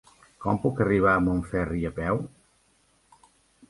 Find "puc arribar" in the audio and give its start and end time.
0.63-1.13